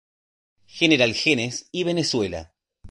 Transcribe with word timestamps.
General 0.65 1.13
Genes 1.13 1.67
y 1.71 1.83
Venezuela. 1.83 2.53